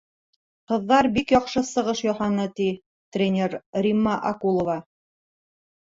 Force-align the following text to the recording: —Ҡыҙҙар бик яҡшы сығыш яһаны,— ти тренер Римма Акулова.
—Ҡыҙҙар 0.71 1.09
бик 1.17 1.33
яҡшы 1.35 1.63
сығыш 1.67 2.01
яһаны,— 2.07 2.47
ти 2.63 2.69
тренер 3.19 3.61
Римма 3.87 4.19
Акулова. 4.35 4.85